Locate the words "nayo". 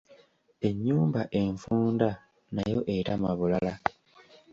2.53-2.79